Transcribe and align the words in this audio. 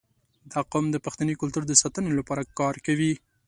•دا 0.51 0.59
قوم 0.71 0.85
د 0.91 0.97
پښتني 1.05 1.33
کلتور 1.41 1.63
د 1.67 1.73
ساتنې 1.81 2.11
لپاره 2.19 2.49
کار 2.59 2.75
کوي. 2.85 3.13